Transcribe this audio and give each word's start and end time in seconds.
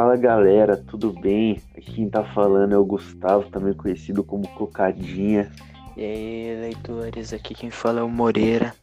Fala 0.00 0.16
galera, 0.16 0.78
tudo 0.78 1.12
bem? 1.12 1.60
Aqui 1.76 1.92
quem 1.92 2.08
tá 2.08 2.24
falando 2.24 2.74
é 2.74 2.78
o 2.78 2.84
Gustavo, 2.86 3.50
também 3.50 3.74
conhecido 3.74 4.24
como 4.24 4.48
Cocadinha. 4.48 5.52
E 5.94 6.02
aí, 6.02 6.58
leitores, 6.58 7.34
aqui 7.34 7.52
quem 7.52 7.68
fala 7.68 8.00
é 8.00 8.02
o 8.02 8.08
Moreira, 8.08 8.74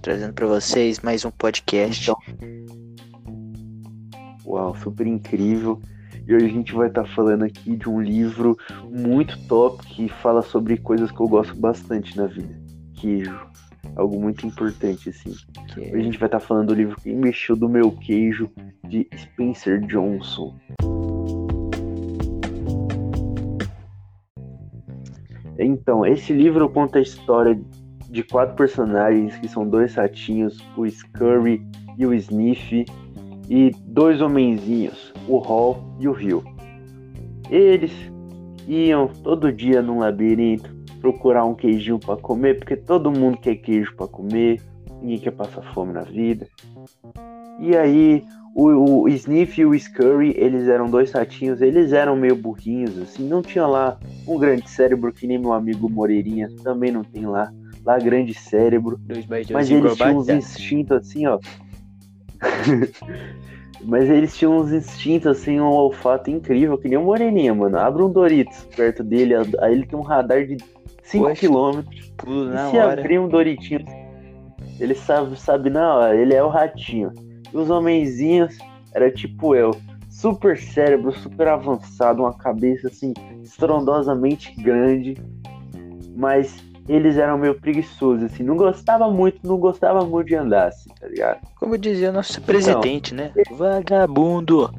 trazendo 0.00 0.32
para 0.32 0.46
vocês 0.46 1.00
mais 1.00 1.24
um 1.24 1.30
podcast. 1.32 2.08
Então, 2.08 2.16
uau, 4.46 4.76
super 4.76 5.08
incrível. 5.08 5.80
E 6.24 6.32
hoje 6.32 6.46
a 6.46 6.50
gente 6.50 6.72
vai 6.72 6.86
estar 6.86 7.02
tá 7.02 7.08
falando 7.16 7.42
aqui 7.42 7.76
de 7.76 7.88
um 7.88 8.00
livro 8.00 8.56
muito 8.88 9.36
top 9.48 9.84
que 9.84 10.08
fala 10.08 10.40
sobre 10.40 10.76
coisas 10.76 11.10
que 11.10 11.20
eu 11.20 11.26
gosto 11.26 11.56
bastante 11.56 12.16
na 12.16 12.28
vida. 12.28 12.56
Queijo. 12.94 13.53
Algo 13.96 14.20
muito 14.20 14.46
importante, 14.46 15.08
assim. 15.08 15.30
Hoje 15.76 15.94
a 15.94 16.02
gente 16.02 16.18
vai 16.18 16.26
estar 16.26 16.40
tá 16.40 16.40
falando 16.40 16.68
do 16.68 16.74
livro 16.74 16.96
Quem 17.00 17.16
Mexeu 17.16 17.54
do 17.54 17.68
Meu 17.68 17.92
Queijo, 17.92 18.50
de 18.88 19.08
Spencer 19.16 19.80
Johnson. 19.86 20.54
Então, 25.58 26.04
esse 26.04 26.32
livro 26.32 26.68
conta 26.68 26.98
a 26.98 27.02
história 27.02 27.58
de 28.10 28.22
quatro 28.24 28.56
personagens 28.56 29.36
que 29.36 29.48
são 29.48 29.68
dois 29.68 29.94
ratinhos, 29.94 30.58
o 30.76 30.88
Scurry 30.88 31.64
e 31.96 32.04
o 32.04 32.12
Sniff, 32.14 32.84
e 33.48 33.70
dois 33.86 34.20
homenzinhos, 34.20 35.12
o 35.28 35.38
Hall 35.38 35.96
e 36.00 36.08
o 36.08 36.12
Rio. 36.12 36.42
Eles 37.48 37.92
iam 38.66 39.06
todo 39.06 39.52
dia 39.52 39.82
num 39.82 39.98
labirinto 39.98 40.74
procurar 41.04 41.44
um 41.44 41.54
queijinho 41.54 41.98
para 41.98 42.16
comer, 42.16 42.58
porque 42.58 42.74
todo 42.74 43.10
mundo 43.10 43.36
quer 43.36 43.56
queijo 43.56 43.94
para 43.94 44.08
comer, 44.08 44.58
ninguém 45.02 45.18
quer 45.18 45.32
passar 45.32 45.60
fome 45.74 45.92
na 45.92 46.00
vida. 46.00 46.48
E 47.60 47.76
aí 47.76 48.24
o, 48.54 49.02
o 49.02 49.08
Sniff 49.10 49.60
e 49.60 49.66
o 49.66 49.78
Scurry, 49.78 50.34
eles 50.34 50.66
eram 50.66 50.88
dois 50.88 51.12
ratinhos, 51.12 51.60
eles 51.60 51.92
eram 51.92 52.16
meio 52.16 52.34
burrinhos, 52.34 52.96
assim, 52.96 53.28
não 53.28 53.42
tinha 53.42 53.66
lá 53.66 53.98
um 54.26 54.38
grande 54.38 54.66
cérebro 54.70 55.12
que 55.12 55.26
nem 55.26 55.38
meu 55.38 55.52
amigo 55.52 55.90
Moreirinha, 55.90 56.48
também 56.62 56.90
não 56.90 57.04
tem 57.04 57.26
lá, 57.26 57.52
lá 57.84 57.98
grande 57.98 58.32
cérebro. 58.32 58.98
Mas 59.52 59.70
eles 59.70 59.96
tinham 59.96 60.16
uns 60.16 60.28
instintos 60.30 60.96
assim, 60.96 61.26
ó. 61.26 61.38
mas 63.84 64.08
eles 64.08 64.34
tinham 64.34 64.56
uns 64.56 64.72
instintos 64.72 65.26
assim, 65.26 65.60
um 65.60 65.66
olfato 65.66 66.30
incrível, 66.30 66.78
que 66.78 66.88
nem 66.88 66.96
o 66.96 67.04
Moreirinha, 67.04 67.54
mano. 67.54 67.76
Abre 67.78 68.02
um 68.02 68.10
Doritos 68.10 68.66
perto 68.74 69.04
dele, 69.04 69.34
aí 69.34 69.72
ele 69.72 69.84
tem 69.84 69.98
um 69.98 70.02
radar 70.02 70.46
de 70.46 70.56
5 71.04 71.34
km. 71.34 71.82
Se 72.70 72.78
hora. 72.78 73.00
abrir 73.00 73.18
um 73.18 73.28
Doritinho, 73.28 73.84
ele 74.80 74.94
sabe, 74.94 75.38
sabe 75.38 75.70
na 75.70 75.94
hora, 75.94 76.16
ele 76.16 76.34
é 76.34 76.42
o 76.42 76.48
ratinho. 76.48 77.12
E 77.52 77.56
os 77.56 77.70
homenzinhos 77.70 78.56
era 78.92 79.10
tipo 79.10 79.54
eu. 79.54 79.70
Super 80.10 80.56
cérebro, 80.58 81.12
super 81.12 81.48
avançado, 81.48 82.22
uma 82.22 82.32
cabeça 82.32 82.88
assim 82.88 83.12
estrondosamente 83.42 84.52
grande. 84.60 85.16
Mas 86.16 86.62
eles 86.88 87.16
eram 87.16 87.38
meio 87.38 87.58
preguiçosos, 87.58 88.24
assim, 88.24 88.42
não 88.42 88.56
gostava 88.56 89.10
muito, 89.10 89.40
não 89.42 89.56
gostava 89.58 90.04
muito 90.04 90.28
de 90.28 90.34
andar, 90.34 90.68
assim, 90.68 90.90
tá 91.00 91.08
ligado? 91.08 91.40
Como 91.56 91.78
dizia 91.78 92.12
nosso 92.12 92.40
presidente, 92.42 93.14
não. 93.14 93.24
né? 93.24 93.32
Vagabundo! 93.52 94.70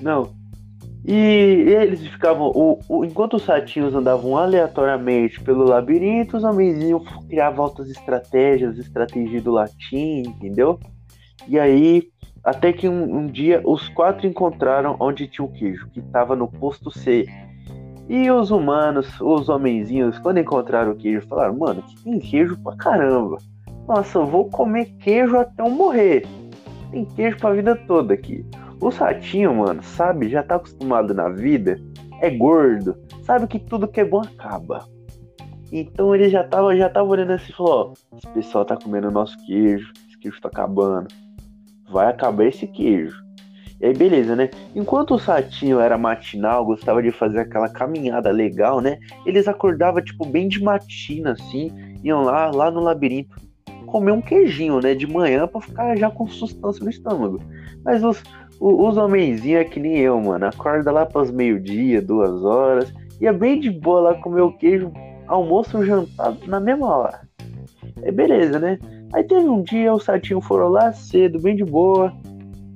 não. 0.00 0.37
E 1.10 1.14
eles 1.14 2.06
ficavam. 2.06 2.52
O, 2.54 2.78
o, 2.86 3.02
enquanto 3.02 3.38
os 3.38 3.46
ratinhos 3.46 3.94
andavam 3.94 4.36
aleatoriamente 4.36 5.40
pelo 5.40 5.64
labirinto, 5.64 6.36
os 6.36 6.44
homenzinhos 6.44 7.02
criavam 7.26 7.64
altas 7.64 7.88
estratégias, 7.88 8.76
estratégia 8.76 9.40
do 9.40 9.50
latim, 9.50 10.24
entendeu? 10.26 10.78
E 11.48 11.58
aí, 11.58 12.10
até 12.44 12.74
que 12.74 12.86
um, 12.86 13.20
um, 13.20 13.26
dia 13.26 13.62
os 13.64 13.88
quatro 13.88 14.26
encontraram 14.26 14.96
onde 15.00 15.26
tinha 15.26 15.46
o 15.46 15.50
queijo, 15.50 15.88
que 15.88 16.00
estava 16.00 16.36
no 16.36 16.46
posto 16.46 16.90
C. 16.90 17.24
E 18.06 18.30
os 18.30 18.50
humanos, 18.50 19.18
os 19.18 19.48
homenzinhos, 19.48 20.18
quando 20.18 20.40
encontraram 20.40 20.92
o 20.92 20.96
queijo, 20.96 21.26
falaram: 21.26 21.56
Mano, 21.56 21.82
que 21.84 22.04
tem 22.04 22.18
queijo 22.18 22.54
pra 22.62 22.76
caramba. 22.76 23.38
Nossa, 23.86 24.18
eu 24.18 24.26
vou 24.26 24.50
comer 24.50 24.84
queijo 25.00 25.38
até 25.38 25.62
eu 25.62 25.70
morrer. 25.70 26.26
Tem 26.90 27.06
queijo 27.06 27.38
pra 27.38 27.54
vida 27.54 27.74
toda 27.74 28.12
aqui. 28.12 28.44
O 28.80 28.88
ratinho, 28.90 29.54
mano, 29.54 29.82
sabe, 29.82 30.28
já 30.28 30.42
tá 30.42 30.54
acostumado 30.54 31.12
na 31.12 31.28
vida, 31.28 31.80
é 32.20 32.30
gordo, 32.30 32.96
sabe 33.22 33.46
que 33.46 33.58
tudo 33.58 33.88
que 33.88 34.00
é 34.00 34.04
bom 34.04 34.20
acaba. 34.20 34.86
Então 35.72 36.14
ele 36.14 36.30
já 36.30 36.44
tava, 36.44 36.76
já 36.76 36.88
tava 36.88 37.08
olhando 37.08 37.32
assim 37.32 37.50
e 37.52 37.54
falou, 37.54 37.92
ó, 38.12 38.16
esse 38.16 38.26
pessoal 38.28 38.64
tá 38.64 38.76
comendo 38.76 39.10
nosso 39.10 39.36
queijo, 39.46 39.92
esse 40.08 40.18
queijo 40.18 40.40
tá 40.40 40.48
acabando. 40.48 41.08
Vai 41.90 42.06
acabar 42.06 42.44
esse 42.44 42.66
queijo. 42.66 43.16
E 43.80 43.86
aí, 43.86 43.94
beleza, 43.94 44.34
né? 44.34 44.50
Enquanto 44.74 45.12
o 45.12 45.16
Ratinho 45.16 45.78
era 45.78 45.96
matinal, 45.96 46.64
gostava 46.64 47.02
de 47.02 47.12
fazer 47.12 47.40
aquela 47.40 47.68
caminhada 47.68 48.30
legal, 48.30 48.80
né? 48.80 48.98
Eles 49.24 49.46
acordavam, 49.46 50.02
tipo, 50.02 50.26
bem 50.26 50.48
de 50.48 50.62
matina, 50.62 51.32
assim, 51.32 51.70
iam 52.02 52.22
lá, 52.22 52.50
lá 52.50 52.70
no 52.70 52.80
labirinto 52.80 53.36
comer 53.88 54.12
um 54.12 54.20
queijinho, 54.20 54.80
né? 54.80 54.94
De 54.94 55.06
manhã 55.06 55.46
para 55.46 55.60
ficar 55.60 55.96
já 55.96 56.10
com 56.10 56.26
sustância 56.28 56.84
no 56.84 56.90
estômago. 56.90 57.40
Mas 57.84 58.04
os, 58.04 58.22
os 58.60 58.96
homenzinhos 58.96 59.60
é 59.60 59.64
que 59.64 59.78
nem 59.78 59.98
eu, 59.98 60.20
mano. 60.20 60.46
Acorda 60.46 60.90
lá 60.90 61.06
para 61.06 61.22
os 61.22 61.30
meio-dia, 61.30 62.02
duas 62.02 62.44
horas. 62.44 62.92
E 63.20 63.26
é 63.26 63.32
bem 63.32 63.58
de 63.60 63.70
boa 63.70 64.00
lá 64.00 64.14
comer 64.14 64.42
o 64.42 64.52
queijo, 64.52 64.92
almoço, 65.26 65.84
jantar 65.84 66.36
na 66.46 66.60
mesma 66.60 66.86
hora. 66.86 67.20
É 68.02 68.12
beleza, 68.12 68.58
né? 68.58 68.78
Aí 69.12 69.24
teve 69.24 69.48
um 69.48 69.62
dia, 69.62 69.92
os 69.92 70.04
satinhos 70.04 70.44
foram 70.44 70.68
lá 70.68 70.92
cedo, 70.92 71.40
bem 71.40 71.56
de 71.56 71.64
boa, 71.64 72.12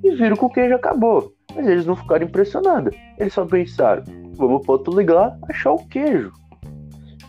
e 0.03 0.11
viram 0.15 0.35
que 0.35 0.45
o 0.45 0.49
queijo 0.49 0.75
acabou. 0.75 1.31
Mas 1.55 1.67
eles 1.67 1.85
não 1.85 1.95
ficaram 1.95 2.25
impressionados. 2.25 2.95
Eles 3.17 3.33
só 3.33 3.45
pensaram, 3.45 4.03
vamos 4.35 4.63
pro 4.63 4.73
outro 4.73 4.93
lugar 4.93 5.37
achar 5.49 5.71
o 5.71 5.87
queijo. 5.87 6.31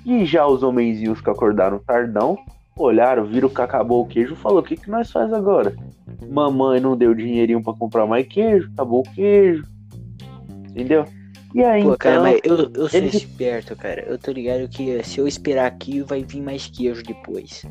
E 0.05 0.25
já 0.25 0.47
os 0.47 0.63
homenzinhos 0.63 1.21
que 1.21 1.31
acordaram 1.31 1.79
tardão, 1.79 2.37
olharam, 2.77 3.25
viram 3.25 3.49
que 3.49 3.61
acabou 3.61 4.03
o 4.03 4.07
queijo, 4.07 4.37
falou: 4.37 4.61
o 4.61 4.63
que, 4.63 4.77
que 4.77 4.91
nós 4.91 5.11
faz 5.11 5.33
agora? 5.33 5.75
Mamãe 6.31 6.81
não 6.81 6.97
deu 6.97 7.15
dinheirinho 7.15 7.63
para 7.63 7.75
comprar 7.75 8.07
mais 8.07 8.27
queijo, 8.27 8.71
acabou 8.73 9.01
o 9.01 9.15
queijo. 9.15 9.65
Entendeu? 10.71 11.05
E 11.55 11.63
aí, 11.63 11.83
Pô, 11.83 11.95
então, 11.95 11.99
cara, 11.99 12.21
mas 12.21 12.41
eu, 12.43 12.57
eu 12.75 12.89
sou 12.89 12.99
ele... 12.99 13.17
esperto, 13.17 13.77
cara. 13.77 14.03
Eu 14.03 14.19
tô 14.19 14.33
ligado 14.33 14.69
que 14.69 15.03
se 15.05 15.21
eu 15.21 15.29
esperar 15.29 15.67
aqui, 15.67 16.01
vai 16.03 16.25
vir 16.25 16.43
mais 16.43 16.67
queijo 16.67 17.03
depois. 17.05 17.65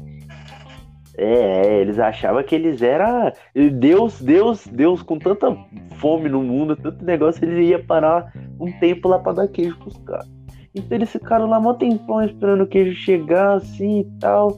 É, 1.18 1.82
eles 1.82 2.00
achavam 2.00 2.42
que 2.44 2.56
eles 2.56 2.82
eram. 2.82 3.32
Deus, 3.78 4.22
Deus, 4.22 4.66
Deus, 4.68 5.04
com 5.04 5.20
tanta 5.20 5.56
fome 5.98 6.30
no 6.30 6.42
mundo, 6.42 6.76
tanto 6.76 7.04
negócio, 7.04 7.44
ele 7.44 7.66
ia 7.66 7.84
parar 7.84 8.32
um 8.60 8.72
tempo 8.80 9.10
lá 9.10 9.20
pra 9.20 9.34
dar 9.34 9.48
queijo 9.50 9.78
pros 9.78 9.98
caras. 9.98 10.32
Então 10.74 10.98
eles 10.98 11.12
ficaram 11.12 11.48
lá 11.48 11.60
um 11.60 11.74
tempão 11.76 12.24
esperando 12.24 12.64
o 12.64 12.68
queijo 12.68 12.96
chegar 12.96 13.58
assim 13.58 14.00
e 14.00 14.20
tal. 14.20 14.58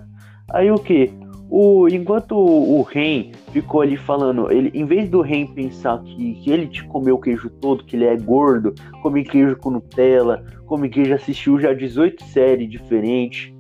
Aí 0.50 0.72
o 0.72 0.78
que? 0.78 1.12
O, 1.50 1.88
enquanto 1.90 2.34
o, 2.34 2.80
o 2.80 2.82
Ren 2.84 3.32
ficou 3.62 3.80
ali 3.80 3.96
falando, 3.96 4.52
ele, 4.52 4.70
em 4.74 4.86
vez 4.86 5.10
do 5.10 5.22
Ren 5.22 5.48
pensar 5.48 6.04
que, 6.04 6.34
que 6.36 6.52
ele 6.52 6.68
te 6.68 6.84
comeu 6.84 7.16
o 7.16 7.22
queijo 7.22 7.50
todo, 7.50 7.86
que 7.86 7.96
ele 7.96 8.04
é 8.04 8.18
gordo, 8.18 8.76
come 9.02 9.24
queijo 9.24 9.56
com 9.56 9.70
Nutella, 9.70 10.44
come 10.66 10.90
queijo, 10.90 11.14
assistiu 11.14 11.58
já 11.58 11.72
18 11.74 12.22
séries 12.26 12.70
diferentes, 12.70 13.54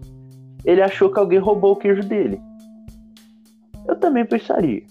ele 0.65 0.81
achou 0.81 1.09
que 1.09 1.17
alguém 1.17 1.39
roubou 1.39 1.71
o 1.71 1.75
queijo 1.77 2.01
dele. 2.01 2.41
Eu 3.87 3.95
também 3.95 4.25
pensaria. 4.25 4.83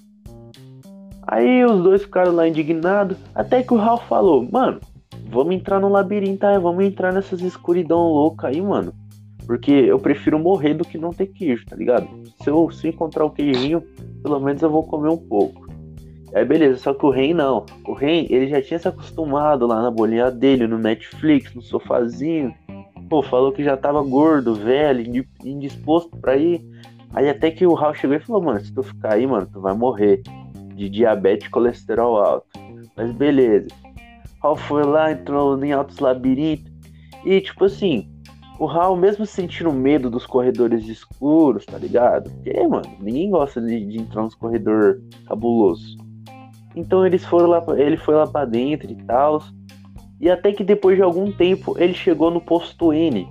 Aí 1.26 1.62
os 1.66 1.82
dois 1.82 2.02
ficaram 2.02 2.32
lá 2.32 2.48
indignados, 2.48 3.18
até 3.34 3.62
que 3.62 3.74
o 3.74 3.76
Ralph 3.76 4.08
falou, 4.08 4.48
mano, 4.50 4.80
vamos 5.28 5.54
entrar 5.54 5.80
no 5.80 5.90
labirinto, 5.90 6.46
aí, 6.46 6.58
vamos 6.58 6.82
entrar 6.82 7.12
nessas 7.12 7.42
escuridão 7.42 8.00
louca 8.00 8.48
aí, 8.48 8.62
mano. 8.62 8.94
Porque 9.46 9.70
eu 9.70 9.98
prefiro 9.98 10.38
morrer 10.38 10.74
do 10.74 10.84
que 10.84 10.96
não 10.96 11.10
ter 11.10 11.26
queijo, 11.26 11.66
tá 11.66 11.76
ligado? 11.76 12.08
Se 12.42 12.48
eu 12.48 12.70
se 12.70 12.88
encontrar 12.88 13.24
o 13.24 13.30
queijinho, 13.30 13.82
pelo 14.22 14.40
menos 14.40 14.62
eu 14.62 14.70
vou 14.70 14.82
comer 14.84 15.10
um 15.10 15.18
pouco. 15.18 15.66
Aí 16.34 16.44
beleza, 16.44 16.78
só 16.78 16.94
que 16.94 17.06
o 17.06 17.10
Ren 17.10 17.34
não. 17.34 17.64
O 17.86 17.92
Ren, 17.92 18.26
ele 18.28 18.48
já 18.48 18.60
tinha 18.60 18.78
se 18.78 18.88
acostumado 18.88 19.66
lá 19.66 19.82
na 19.82 19.90
bolinha 19.90 20.30
dele, 20.30 20.66
no 20.66 20.78
Netflix, 20.78 21.54
no 21.54 21.62
sofazinho. 21.62 22.52
Pô, 23.08 23.22
falou 23.22 23.52
que 23.52 23.62
já 23.62 23.76
tava 23.76 24.02
gordo, 24.02 24.54
velho, 24.54 25.24
indisposto 25.44 26.16
pra 26.16 26.36
ir. 26.36 26.60
Aí 27.12 27.28
até 27.28 27.50
que 27.50 27.64
o 27.64 27.74
Raul 27.74 27.94
chegou 27.94 28.16
e 28.16 28.20
falou, 28.20 28.42
mano, 28.42 28.60
se 28.60 28.72
tu 28.72 28.82
ficar 28.82 29.14
aí, 29.14 29.26
mano, 29.26 29.46
tu 29.52 29.60
vai 29.60 29.74
morrer 29.74 30.22
de 30.74 30.88
diabetes 30.88 31.46
e 31.46 31.50
colesterol 31.50 32.16
alto. 32.16 32.46
Mas 32.96 33.12
beleza. 33.12 33.68
Raul 34.42 34.56
foi 34.56 34.82
lá, 34.82 35.12
entrou 35.12 35.62
em 35.62 35.72
altos 35.72 36.00
labirintos. 36.00 36.72
E 37.24 37.40
tipo 37.40 37.64
assim, 37.64 38.10
o 38.58 38.68
Hal, 38.68 38.96
mesmo 38.96 39.26
sentindo 39.26 39.72
medo 39.72 40.08
dos 40.08 40.26
corredores 40.26 40.86
escuros, 40.86 41.66
tá 41.66 41.76
ligado? 41.78 42.30
Porque, 42.30 42.66
mano, 42.66 42.88
ninguém 43.00 43.30
gosta 43.30 43.60
de, 43.60 43.84
de 43.84 43.98
entrar 43.98 44.22
nos 44.22 44.34
corredores 44.34 45.02
cabulosos. 45.26 45.96
Então 46.76 47.06
eles 47.06 47.24
foram 47.24 47.48
lá, 47.48 47.64
ele 47.76 47.96
foi 47.96 48.14
lá 48.14 48.26
para 48.26 48.46
dentro 48.46 48.90
e 48.90 48.96
tal. 49.04 49.42
E 50.20 50.30
até 50.30 50.52
que 50.52 50.64
depois 50.64 50.96
de 50.96 51.02
algum 51.02 51.30
tempo 51.30 51.76
ele 51.78 51.94
chegou 51.94 52.30
no 52.30 52.40
posto 52.40 52.92
N, 52.92 53.28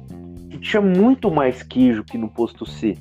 que 0.49 0.57
tinha 0.57 0.81
muito 0.81 1.31
mais 1.31 1.63
queijo 1.63 2.03
que 2.03 2.17
no 2.17 2.29
posto 2.29 2.65
C. 2.65 2.97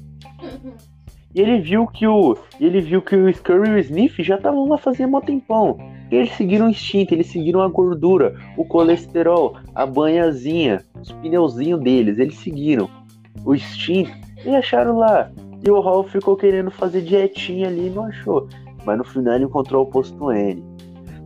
E 1.34 1.40
ele 1.40 1.60
viu 1.60 1.86
que 1.86 2.06
o. 2.06 2.36
Ele 2.60 2.80
viu 2.80 3.00
que 3.00 3.16
o 3.16 3.32
Scurry 3.32 3.70
e 3.70 3.74
o 3.74 3.78
Sniff 3.78 4.22
já 4.22 4.36
estavam 4.36 4.68
lá 4.68 4.76
fazendo 4.78 5.16
um 5.16 5.20
tempão. 5.20 5.78
Eles 6.12 6.30
seguiram 6.32 6.66
o 6.66 6.68
instinto, 6.68 7.14
eles 7.14 7.28
seguiram 7.28 7.62
a 7.62 7.68
gordura, 7.68 8.36
o 8.58 8.66
colesterol, 8.66 9.56
a 9.74 9.86
banhazinha, 9.86 10.84
os 11.00 11.10
pneuzinhos 11.10 11.80
deles, 11.80 12.18
eles 12.18 12.36
seguiram 12.36 12.86
o 13.46 13.54
instinto 13.54 14.12
e 14.44 14.50
acharam 14.50 14.98
lá. 14.98 15.30
E 15.64 15.70
o 15.70 15.80
Hall 15.80 16.04
ficou 16.04 16.36
querendo 16.36 16.70
fazer 16.70 17.00
dietinha 17.00 17.68
ali 17.68 17.86
e 17.86 17.90
não 17.90 18.04
achou. 18.04 18.46
Mas 18.84 18.98
no 18.98 19.04
final 19.04 19.36
ele 19.36 19.44
encontrou 19.44 19.84
o 19.84 19.90
posto 19.90 20.30
N. 20.30 20.62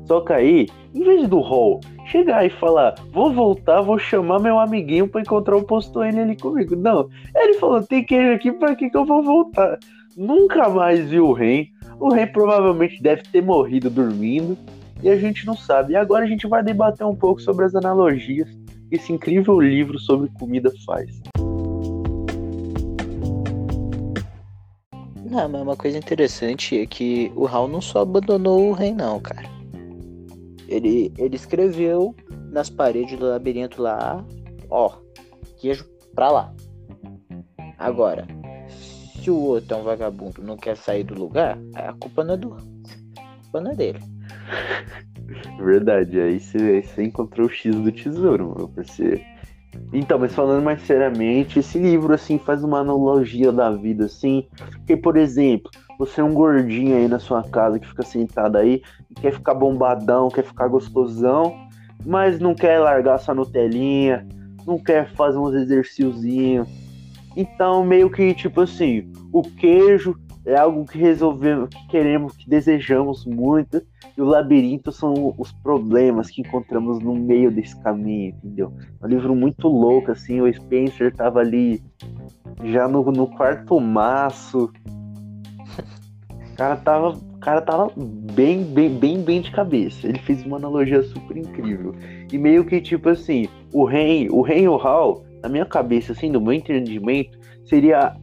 Só 0.04 0.20
que 0.20 0.32
aí, 0.32 0.68
em 0.94 1.02
vez 1.02 1.26
do 1.26 1.40
Hall 1.40 1.80
chegar 2.04 2.46
e 2.46 2.50
falar, 2.50 2.94
vou 3.10 3.32
voltar, 3.32 3.80
vou 3.80 3.98
chamar 3.98 4.38
meu 4.38 4.56
amiguinho 4.56 5.08
para 5.08 5.20
encontrar 5.20 5.56
o 5.56 5.64
posto 5.64 6.00
N 6.04 6.20
ali 6.20 6.36
comigo. 6.36 6.76
Não, 6.76 7.08
ele 7.34 7.54
falou, 7.54 7.82
tem 7.82 8.04
queijo 8.04 8.34
aqui, 8.34 8.52
para 8.52 8.76
que 8.76 8.88
que 8.88 8.96
eu 8.96 9.04
vou 9.04 9.20
voltar? 9.20 9.80
Nunca 10.16 10.68
mais 10.68 11.08
viu 11.08 11.26
o 11.26 11.32
Ren. 11.32 11.64
O 11.98 12.10
Ren 12.10 12.28
provavelmente 12.28 13.02
deve 13.02 13.22
ter 13.22 13.42
morrido 13.42 13.90
dormindo 13.90 14.56
e 15.02 15.08
a 15.08 15.16
gente 15.16 15.46
não 15.46 15.56
sabe. 15.56 15.92
E 15.92 15.96
agora 15.96 16.24
a 16.24 16.28
gente 16.28 16.46
vai 16.46 16.62
debater 16.62 17.06
um 17.06 17.14
pouco 17.14 17.40
sobre 17.40 17.64
as 17.64 17.74
analogias 17.74 18.48
que 18.88 18.96
esse 18.96 19.12
incrível 19.12 19.60
livro 19.60 19.98
sobre 19.98 20.30
comida 20.38 20.72
faz. 20.84 21.20
Não, 25.28 25.48
mas 25.48 25.62
uma 25.62 25.76
coisa 25.76 25.98
interessante 25.98 26.80
é 26.80 26.86
que 26.86 27.32
o 27.34 27.46
Hal 27.46 27.68
não 27.68 27.80
só 27.80 28.00
abandonou 28.00 28.70
o 28.70 28.72
Ren 28.72 28.94
não, 28.94 29.20
cara. 29.20 29.48
Ele, 30.68 31.12
ele 31.18 31.36
escreveu 31.36 32.14
nas 32.50 32.70
paredes 32.70 33.18
do 33.18 33.26
labirinto 33.26 33.82
lá, 33.82 34.24
ó, 34.70 34.94
queijo 35.58 35.84
pra 36.14 36.30
lá. 36.30 36.54
Agora, 37.78 38.26
se 39.20 39.30
o 39.30 39.38
outro 39.38 39.74
é 39.74 39.78
um 39.78 39.82
vagabundo 39.82 40.42
não 40.42 40.56
quer 40.56 40.76
sair 40.76 41.04
do 41.04 41.14
lugar, 41.14 41.58
a 41.74 41.92
culpa 41.92 42.24
não 42.24 42.34
é 42.34 42.36
do. 42.36 42.54
A 42.54 43.42
culpa 43.42 43.60
não 43.60 43.72
é 43.72 43.74
dele. 43.74 44.15
Verdade, 45.58 46.20
aí 46.20 46.40
você, 46.40 46.82
você 46.82 47.04
encontrou 47.04 47.46
o 47.46 47.50
X 47.50 47.74
do 47.74 47.92
tesouro, 47.92 48.54
meu 48.56 48.68
parceiro. 48.68 49.20
Então, 49.92 50.18
mas 50.18 50.34
falando 50.34 50.64
mais 50.64 50.80
seriamente, 50.82 51.58
esse 51.58 51.78
livro 51.78 52.12
assim 52.12 52.38
faz 52.38 52.64
uma 52.64 52.80
analogia 52.80 53.52
da 53.52 53.70
vida, 53.70 54.06
assim. 54.06 54.46
Porque, 54.78 54.96
por 54.96 55.16
exemplo, 55.16 55.70
você 55.98 56.20
é 56.20 56.24
um 56.24 56.34
gordinho 56.34 56.96
aí 56.96 57.08
na 57.08 57.18
sua 57.18 57.42
casa 57.42 57.78
que 57.78 57.86
fica 57.86 58.02
sentado 58.02 58.56
aí, 58.56 58.82
quer 59.20 59.32
ficar 59.32 59.54
bombadão, 59.54 60.28
quer 60.28 60.44
ficar 60.44 60.68
gostosão, 60.68 61.54
mas 62.04 62.38
não 62.38 62.54
quer 62.54 62.78
largar 62.78 63.18
sua 63.18 63.34
Nutelinha, 63.34 64.26
não 64.66 64.78
quer 64.78 65.12
fazer 65.14 65.38
uns 65.38 65.54
exercíciozinhos. 65.54 66.68
Então, 67.36 67.84
meio 67.84 68.10
que 68.10 68.34
tipo 68.34 68.62
assim, 68.62 69.10
o 69.32 69.42
queijo 69.42 70.18
é 70.46 70.56
algo 70.56 70.86
que 70.86 70.96
resolvemos, 70.96 71.68
que 71.68 71.88
queremos, 71.88 72.36
que 72.36 72.48
desejamos 72.48 73.26
muito, 73.26 73.82
e 74.16 74.22
o 74.22 74.24
labirinto 74.24 74.92
são 74.92 75.34
os 75.36 75.50
problemas 75.50 76.30
que 76.30 76.40
encontramos 76.40 77.00
no 77.00 77.16
meio 77.16 77.50
desse 77.50 77.78
caminho, 77.82 78.28
entendeu? 78.28 78.72
É 79.02 79.04
um 79.04 79.08
livro 79.08 79.34
muito 79.34 79.66
louco, 79.66 80.12
assim, 80.12 80.40
o 80.40 80.52
Spencer 80.52 81.12
tava 81.12 81.40
ali 81.40 81.82
já 82.64 82.86
no, 82.86 83.02
no 83.10 83.26
quarto 83.26 83.80
maço. 83.80 84.70
O 86.28 86.56
cara 86.56 86.76
tava, 86.76 87.08
o 87.08 87.38
cara 87.40 87.60
tava 87.60 87.90
bem, 87.96 88.62
bem, 88.62 88.88
bem, 88.88 89.20
bem 89.20 89.40
de 89.40 89.50
cabeça. 89.50 90.06
Ele 90.06 90.18
fez 90.20 90.44
uma 90.46 90.58
analogia 90.58 91.02
super 91.02 91.36
incrível. 91.36 91.92
E 92.32 92.38
meio 92.38 92.64
que 92.64 92.80
tipo 92.80 93.08
assim, 93.08 93.48
o 93.72 93.84
rei, 93.84 94.28
o 94.30 94.42
rei 94.42 94.62
e 94.62 94.68
o 94.68 94.76
Hal, 94.76 95.24
na 95.42 95.48
minha 95.48 95.66
cabeça, 95.66 96.12
assim, 96.12 96.30
no 96.30 96.40
meu 96.40 96.52
entendimento, 96.52 97.36
seria 97.66 98.16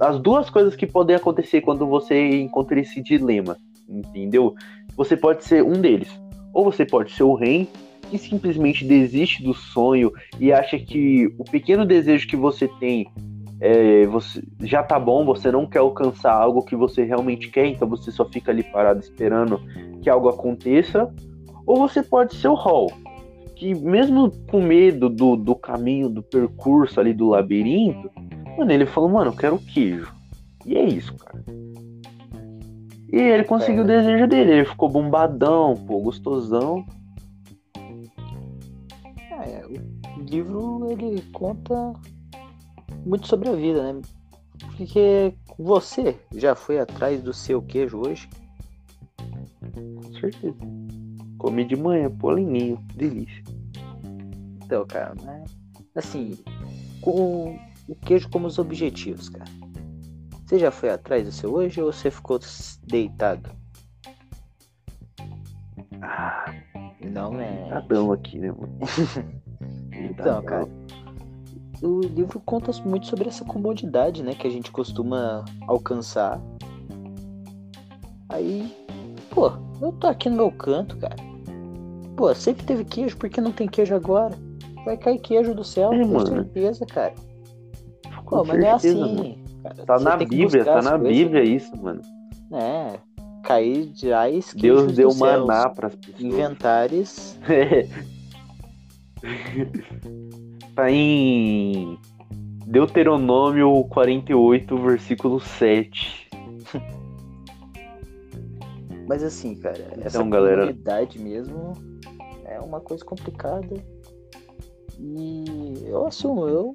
as 0.00 0.20
duas 0.20 0.50
coisas 0.50 0.76
que 0.76 0.86
podem 0.86 1.16
acontecer 1.16 1.60
quando 1.60 1.86
você 1.86 2.40
encontra 2.40 2.80
esse 2.80 3.02
dilema, 3.02 3.56
entendeu? 3.88 4.54
Você 4.96 5.16
pode 5.16 5.44
ser 5.44 5.62
um 5.62 5.80
deles, 5.80 6.08
ou 6.52 6.64
você 6.64 6.84
pode 6.84 7.12
ser 7.12 7.22
o 7.22 7.34
rei 7.34 7.68
que 8.10 8.18
simplesmente 8.18 8.84
desiste 8.84 9.42
do 9.42 9.54
sonho 9.54 10.12
e 10.38 10.52
acha 10.52 10.78
que 10.78 11.26
o 11.38 11.44
pequeno 11.44 11.84
desejo 11.86 12.28
que 12.28 12.36
você 12.36 12.68
tem 12.78 13.10
é, 13.60 14.06
você 14.06 14.42
já 14.60 14.82
tá 14.82 14.98
bom, 14.98 15.24
você 15.24 15.50
não 15.50 15.66
quer 15.66 15.78
alcançar 15.78 16.34
algo 16.34 16.64
que 16.64 16.76
você 16.76 17.02
realmente 17.02 17.48
quer, 17.50 17.66
então 17.66 17.88
você 17.88 18.10
só 18.10 18.24
fica 18.24 18.50
ali 18.50 18.62
parado 18.62 19.00
esperando 19.00 19.60
que 20.02 20.10
algo 20.10 20.28
aconteça, 20.28 21.10
ou 21.66 21.78
você 21.78 22.02
pode 22.02 22.34
ser 22.34 22.48
o 22.48 22.54
Hall, 22.54 22.92
que 23.56 23.74
mesmo 23.74 24.30
com 24.50 24.60
medo 24.60 25.08
do, 25.08 25.36
do 25.36 25.54
caminho, 25.54 26.10
do 26.10 26.22
percurso 26.22 27.00
ali 27.00 27.14
do 27.14 27.28
labirinto, 27.28 28.10
mano, 28.56 28.72
ele 28.72 28.86
falou, 28.86 29.10
mano, 29.10 29.30
eu 29.30 29.36
quero 29.36 29.58
queijo. 29.58 30.12
E 30.64 30.76
é 30.76 30.84
isso, 30.84 31.14
cara. 31.16 31.44
E 33.12 33.16
ele 33.16 33.44
conseguiu 33.44 33.82
é. 33.82 33.84
o 33.84 33.86
desejo 33.86 34.26
dele, 34.26 34.52
ele 34.52 34.64
ficou 34.64 34.88
bombadão, 34.88 35.76
pô, 35.86 36.00
gostosão. 36.00 36.84
É, 39.30 39.64
o 40.16 40.22
livro 40.22 40.90
ele 40.90 41.22
conta 41.32 41.92
muito 43.04 43.26
sobre 43.26 43.48
a 43.48 43.52
vida, 43.52 43.92
né? 43.92 44.00
Porque 44.76 45.34
você 45.58 46.16
já 46.34 46.54
foi 46.54 46.80
atrás 46.80 47.22
do 47.22 47.32
seu 47.32 47.62
queijo 47.62 48.00
hoje? 48.00 48.28
Com 49.74 50.12
certeza. 50.18 50.56
Comi 51.38 51.64
de 51.64 51.76
manhã, 51.76 52.10
polininho, 52.10 52.78
delícia. 52.94 53.44
Então, 54.64 54.84
cara, 54.86 55.14
né? 55.22 55.44
assim, 55.94 56.36
com 57.00 57.56
o 57.88 57.94
queijo 57.94 58.28
como 58.30 58.46
os 58.46 58.58
objetivos, 58.58 59.28
cara. 59.28 59.50
Você 60.44 60.58
já 60.58 60.70
foi 60.70 60.90
atrás 60.90 61.24
do 61.24 61.32
seu 61.32 61.52
hoje 61.54 61.80
ou 61.80 61.92
você 61.92 62.10
ficou 62.10 62.38
deitado? 62.86 63.50
Ah, 66.02 66.52
não 67.02 67.40
é. 67.40 67.72
Adão 67.72 68.12
aqui, 68.12 68.38
né, 68.38 68.52
mano? 68.52 68.78
então, 69.92 70.42
cara. 70.42 70.68
O 71.82 72.00
livro 72.00 72.40
conta 72.40 72.72
muito 72.84 73.06
sobre 73.06 73.28
essa 73.28 73.44
comodidade, 73.44 74.22
né, 74.22 74.34
que 74.34 74.46
a 74.46 74.50
gente 74.50 74.70
costuma 74.70 75.44
alcançar. 75.66 76.40
Aí, 78.28 78.74
pô, 79.30 79.52
eu 79.80 79.92
tô 79.92 80.06
aqui 80.06 80.30
no 80.30 80.36
meu 80.36 80.52
canto, 80.52 80.96
cara. 80.96 81.16
Pô, 82.16 82.34
sempre 82.34 82.64
teve 82.64 82.84
queijo, 82.84 83.16
por 83.16 83.28
que 83.28 83.40
não 83.40 83.52
tem 83.52 83.66
queijo 83.66 83.94
agora? 83.94 84.34
Vai 84.84 84.96
cair 84.96 85.18
queijo 85.18 85.54
do 85.54 85.64
céu, 85.64 85.92
é, 85.92 86.06
com 86.06 86.26
certeza, 86.26 86.86
cara. 86.86 87.14
Com 88.24 88.36
Pô, 88.36 88.44
mas 88.44 88.60
não 88.60 88.66
é 88.66 88.70
assim. 88.70 89.38
Cara. 89.62 89.86
Tá 89.86 89.98
na 89.98 90.16
Bíblia, 90.16 90.64
tá 90.64 90.82
na 90.82 90.98
Bíblia 90.98 91.42
isso, 91.42 91.72
mano. 91.82 92.02
É. 92.52 92.98
Cair 93.42 93.90
já 93.94 94.24
Deus 94.56 94.94
deu 94.94 95.14
maná 95.14 95.68
para 95.68 95.88
as 95.88 95.94
pessoas. 95.94 96.20
Inventares. 96.20 97.38
tá 100.74 100.90
em 100.90 101.98
Deuteronômio 102.66 103.84
48, 103.84 104.78
versículo 104.78 105.40
7. 105.40 106.30
Mas 109.06 109.22
assim, 109.22 109.54
cara, 109.56 109.86
então, 109.92 110.04
essa 110.04 110.22
galera... 110.22 110.62
comunidade 110.62 111.18
mesmo 111.18 111.74
é 112.46 112.58
uma 112.58 112.80
coisa 112.80 113.04
complicada. 113.04 113.76
E 114.98 115.74
eu 115.84 116.06
assumo, 116.06 116.48
eu 116.48 116.72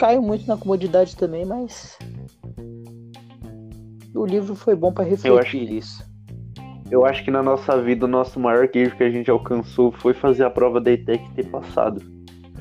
caio 0.00 0.22
muito 0.22 0.46
na 0.46 0.56
comodidade 0.56 1.14
também, 1.14 1.44
mas 1.44 1.98
o 4.14 4.24
livro 4.24 4.54
foi 4.54 4.74
bom 4.74 4.90
para 4.90 5.04
refletir 5.04 5.28
eu 5.28 5.38
acho, 5.38 5.56
isso. 5.58 6.10
Eu 6.90 7.04
acho 7.04 7.22
que 7.22 7.30
na 7.30 7.42
nossa 7.42 7.80
vida 7.82 8.06
o 8.06 8.08
nosso 8.08 8.40
maior 8.40 8.66
queijo 8.66 8.96
que 8.96 9.04
a 9.04 9.10
gente 9.10 9.30
alcançou 9.30 9.92
foi 9.92 10.14
fazer 10.14 10.44
a 10.44 10.50
prova 10.50 10.80
da 10.80 10.90
ETEC 10.90 11.22
ter 11.34 11.44
passado. 11.50 12.00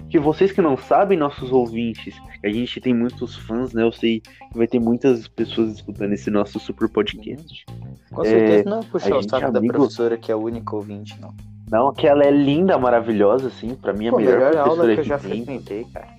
Que 0.09 0.19
vocês 0.19 0.51
que 0.51 0.61
não 0.61 0.75
sabem, 0.75 1.17
nossos 1.17 1.49
ouvintes, 1.51 2.13
a 2.43 2.49
gente 2.49 2.81
tem 2.81 2.93
muitos 2.93 3.37
fãs, 3.37 3.73
né? 3.73 3.83
Eu 3.83 3.91
sei 3.93 4.19
que 4.19 4.57
vai 4.57 4.67
ter 4.67 4.79
muitas 4.79 5.27
pessoas 5.29 5.75
escutando 5.75 6.11
esse 6.11 6.29
nosso 6.29 6.59
super 6.59 6.89
podcast. 6.89 7.65
Com 8.11 8.23
certeza 8.25 8.67
é, 8.67 8.69
não 8.69 8.79
é 8.79 8.83
puxar 8.83 9.15
o 9.15 9.23
saco 9.23 9.45
amigo... 9.45 9.73
da 9.73 9.79
professora 9.79 10.17
que 10.17 10.29
é 10.29 10.33
a 10.33 10.37
única 10.37 10.75
ouvinte, 10.75 11.17
não. 11.21 11.33
Não, 11.71 11.93
que 11.93 12.05
ela 12.05 12.23
é 12.23 12.31
linda, 12.31 12.77
maravilhosa, 12.77 13.47
assim, 13.47 13.75
pra 13.75 13.93
mim 13.93 14.07
é 14.07 14.09
a 14.09 14.15
melhor, 14.15 14.39
melhor 14.39 14.51
professora 14.51 14.81
aula 14.81 14.93
que 14.93 14.99
eu 14.99 15.03
já 15.03 15.19
tem. 15.19 15.45
frequentei, 15.45 15.85
cara 15.85 16.18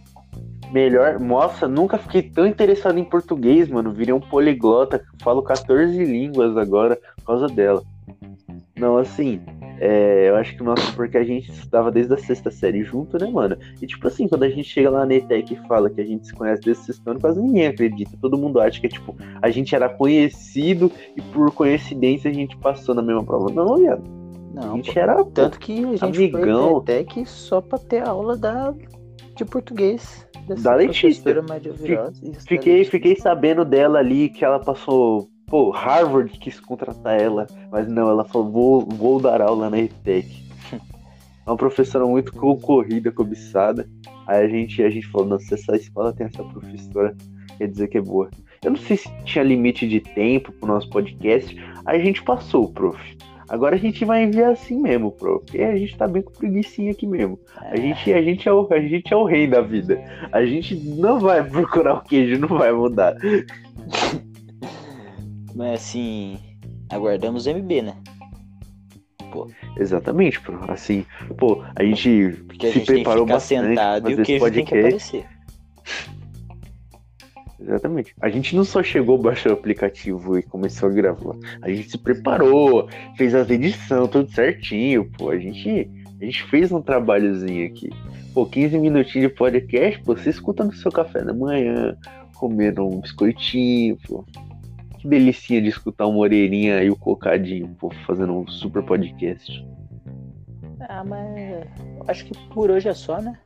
melhor. 0.72 1.18
Nossa, 1.18 1.68
nunca 1.68 1.98
fiquei 1.98 2.22
tão 2.22 2.46
interessado 2.46 2.98
em 2.98 3.04
português, 3.04 3.68
mano. 3.68 3.92
Virei 3.92 4.14
um 4.14 4.20
poliglota, 4.20 5.02
falo 5.22 5.42
14 5.42 6.04
línguas 6.04 6.56
agora 6.56 6.98
por 7.16 7.24
causa 7.24 7.46
dela. 7.46 7.82
Não, 8.76 8.96
assim, 8.96 9.40
é, 9.78 10.28
eu 10.28 10.36
acho 10.36 10.56
que 10.56 10.62
nossa, 10.62 10.92
porque 10.92 11.16
a 11.16 11.24
gente 11.24 11.50
estudava 11.50 11.90
desde 11.90 12.14
a 12.14 12.18
sexta 12.18 12.50
série 12.50 12.82
junto, 12.82 13.18
né, 13.18 13.30
mano? 13.30 13.56
E 13.80 13.86
tipo 13.86 14.06
assim, 14.06 14.26
quando 14.26 14.42
a 14.42 14.48
gente 14.48 14.64
chega 14.64 14.90
lá 14.90 15.04
na 15.04 15.14
ETEC 15.14 15.54
e 15.54 15.68
fala 15.68 15.90
que 15.90 16.00
a 16.00 16.04
gente 16.04 16.26
se 16.26 16.34
conhece 16.34 16.62
desde 16.62 16.82
o 16.82 16.86
sexto 16.86 17.08
ano, 17.08 17.20
quase 17.20 17.40
ninguém 17.40 17.66
acredita. 17.66 18.16
Todo 18.20 18.38
mundo 18.38 18.60
acha 18.60 18.80
que 18.80 18.86
é 18.86 18.90
tipo, 18.90 19.16
a 19.40 19.50
gente 19.50 19.74
era 19.74 19.88
conhecido 19.88 20.90
e 21.16 21.20
por 21.20 21.52
coincidência 21.52 22.30
a 22.30 22.34
gente 22.34 22.56
passou 22.56 22.94
na 22.94 23.02
mesma 23.02 23.24
prova. 23.24 23.50
Não, 23.50 23.76
viado. 23.76 24.02
Não, 24.54 24.72
a 24.72 24.76
gente 24.76 24.92
pô, 24.92 25.00
era 25.00 25.24
tanto 25.24 25.58
que 25.58 25.84
a 25.84 25.92
gente 25.92 26.04
amigão. 26.04 26.82
foi 26.82 26.94
na 26.94 27.00
ETEC 27.00 27.26
só 27.26 27.60
pra 27.60 27.78
ter 27.78 28.06
aula 28.06 28.36
da 28.36 28.74
de 29.44 29.50
português. 29.50 30.26
dessa 30.46 30.62
Da 30.62 30.74
Letícia. 30.74 31.34
Fiquei, 32.46 32.84
fiquei 32.84 33.16
sabendo 33.16 33.64
dela 33.64 33.98
ali 33.98 34.28
que 34.28 34.44
ela 34.44 34.58
passou. 34.58 35.28
Pô, 35.46 35.70
Harvard 35.70 36.38
quis 36.38 36.60
contratar 36.60 37.20
ela, 37.20 37.46
mas 37.70 37.88
não, 37.88 38.08
ela 38.08 38.24
falou: 38.24 38.50
vou, 38.50 38.80
vou 38.86 39.20
dar 39.20 39.40
aula 39.40 39.68
na 39.68 39.78
ETEC. 39.78 40.28
É 40.72 40.78
uma 41.50 41.56
professora 41.56 42.06
muito 42.06 42.32
concorrida, 42.32 43.10
cobiçada. 43.10 43.88
Aí 44.26 44.44
a 44.44 44.48
gente, 44.48 44.82
a 44.82 44.90
gente 44.90 45.06
falou: 45.08 45.26
nossa, 45.26 45.44
se 45.44 45.54
essa 45.54 45.76
escola 45.76 46.12
tem 46.12 46.26
essa 46.26 46.44
professora, 46.44 47.16
quer 47.58 47.66
dizer 47.66 47.88
que 47.88 47.98
é 47.98 48.02
boa. 48.02 48.30
Eu 48.62 48.72
não 48.72 48.78
sei 48.78 48.98
se 48.98 49.08
tinha 49.24 49.42
limite 49.42 49.88
de 49.88 50.00
tempo 50.00 50.52
pro 50.52 50.68
nosso 50.68 50.88
podcast. 50.90 51.56
Aí 51.86 52.00
a 52.00 52.04
gente 52.04 52.22
passou, 52.22 52.70
prof. 52.70 53.00
Agora 53.50 53.74
a 53.74 53.78
gente 53.78 54.04
vai 54.04 54.22
enviar 54.22 54.52
assim 54.52 54.80
mesmo, 54.80 55.10
prof. 55.10 55.44
E 55.52 55.60
a 55.60 55.76
gente 55.76 55.96
tá 55.96 56.06
bem 56.06 56.22
com 56.22 56.30
preguiçinha 56.30 56.92
aqui 56.92 57.04
mesmo. 57.04 57.36
A 57.56 57.76
gente, 57.76 58.12
a, 58.12 58.22
gente 58.22 58.48
é 58.48 58.52
o, 58.52 58.68
a 58.70 58.78
gente 58.78 59.12
é 59.12 59.16
o 59.16 59.24
rei 59.24 59.48
da 59.48 59.60
vida. 59.60 60.00
A 60.30 60.46
gente 60.46 60.76
não 60.76 61.18
vai 61.18 61.42
procurar 61.50 61.94
o 61.94 62.00
queijo, 62.00 62.38
não 62.38 62.46
vai 62.46 62.70
mudar. 62.70 63.16
Mas 65.52 65.80
assim, 65.80 66.38
aguardamos 66.88 67.46
o 67.46 67.50
MB, 67.50 67.82
né? 67.82 67.96
Exatamente, 69.76 70.40
pro. 70.40 70.70
Assim, 70.70 71.04
pô, 71.36 71.64
a 71.74 71.82
gente 71.82 72.44
Porque 72.46 72.66
a 72.66 72.72
se 72.72 72.78
gente 72.78 72.86
tem 72.86 72.96
que 72.96 73.02
preparou 73.02 73.24
ficar 73.24 73.34
bastante 73.34 73.66
sentado 73.66 74.10
e 74.10 74.14
o 74.14 74.22
queijo 74.22 74.50
tem 74.52 74.64
que 74.64 74.78
aparecer. 74.78 75.26
Exatamente. 77.60 78.14
A 78.20 78.28
gente 78.28 78.56
não 78.56 78.64
só 78.64 78.82
chegou, 78.82 79.18
baixou 79.18 79.52
o 79.52 79.54
aplicativo 79.54 80.38
e 80.38 80.42
começou 80.42 80.88
a 80.88 80.92
gravar. 80.92 81.36
A 81.60 81.68
gente 81.68 81.90
se 81.90 81.98
preparou, 81.98 82.88
fez 83.16 83.34
as 83.34 83.48
edições, 83.50 84.08
tudo 84.10 84.30
certinho, 84.30 85.10
pô. 85.16 85.30
A 85.30 85.38
gente, 85.38 85.90
a 86.20 86.24
gente 86.24 86.42
fez 86.44 86.72
um 86.72 86.80
trabalhozinho 86.80 87.66
aqui. 87.66 87.90
Pô, 88.32 88.46
15 88.46 88.78
minutinhos 88.78 89.28
de 89.30 89.36
podcast, 89.36 90.00
pô, 90.02 90.16
você 90.16 90.30
escuta 90.30 90.64
no 90.64 90.72
seu 90.72 90.90
café 90.90 91.22
da 91.22 91.34
manhã, 91.34 91.96
comendo 92.36 92.86
um 92.86 93.00
biscoitinho, 93.00 93.98
pô. 94.06 94.24
Que 94.98 95.08
delicinha 95.08 95.60
de 95.60 95.68
escutar 95.68 96.06
o 96.06 96.12
Moreirinha 96.12 96.82
e 96.82 96.90
o 96.90 96.96
Cocadinho, 96.96 97.68
pô, 97.78 97.90
fazendo 98.06 98.34
um 98.34 98.46
super 98.46 98.82
podcast. 98.82 99.66
Ah, 100.88 101.04
mas 101.04 101.66
acho 102.08 102.24
que 102.24 102.38
por 102.48 102.70
hoje 102.70 102.88
é 102.88 102.94
só, 102.94 103.20
né? 103.20 103.38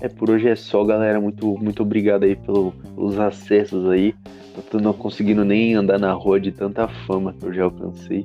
É, 0.00 0.08
por 0.08 0.30
hoje 0.30 0.48
é 0.48 0.56
só, 0.56 0.82
galera. 0.84 1.20
Muito, 1.20 1.46
muito 1.58 1.82
obrigado 1.82 2.24
aí 2.24 2.34
pelo- 2.36 2.72
pelos 2.72 3.18
acessos 3.18 3.88
aí. 3.90 4.14
Eu 4.56 4.62
tô 4.62 4.78
não 4.78 4.92
conseguindo 4.92 5.44
nem 5.44 5.74
andar 5.74 5.98
na 5.98 6.12
rua 6.12 6.40
de 6.40 6.50
tanta 6.52 6.88
fama 7.06 7.32
que 7.34 7.44
eu 7.46 7.52
já 7.52 7.64
alcancei. 7.64 8.24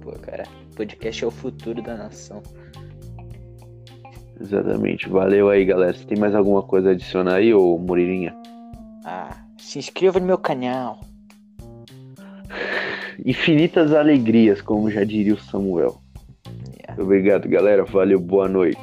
Pô, 0.00 0.12
cara, 0.12 0.44
podcast 0.74 1.22
é 1.24 1.26
o 1.26 1.30
futuro 1.30 1.82
da 1.82 1.96
nação. 1.96 2.42
Exatamente. 4.40 5.08
Valeu 5.08 5.48
aí, 5.48 5.64
galera. 5.64 5.92
Você 5.94 6.04
tem 6.04 6.18
mais 6.18 6.34
alguma 6.34 6.62
coisa 6.62 6.88
a 6.88 6.92
adicionar 6.92 7.36
aí, 7.36 7.54
ô 7.54 7.78
Muririnha? 7.78 8.34
Ah, 9.04 9.36
se 9.58 9.78
inscreva 9.78 10.18
no 10.18 10.26
meu 10.26 10.38
canal. 10.38 11.00
Infinitas 13.24 13.92
alegrias, 13.92 14.60
como 14.60 14.90
já 14.90 15.04
diria 15.04 15.34
o 15.34 15.38
Samuel. 15.40 16.00
Yeah. 16.80 17.02
Obrigado, 17.02 17.48
galera. 17.48 17.84
Valeu, 17.84 18.18
boa 18.18 18.48
noite. 18.48 18.78